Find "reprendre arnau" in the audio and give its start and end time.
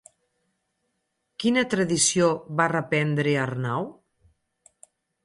2.73-3.87